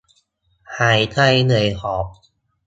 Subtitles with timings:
[0.79, 2.05] หายใจเหนื่อยหอบ